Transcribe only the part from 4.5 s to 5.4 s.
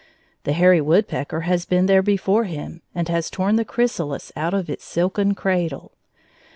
of its silken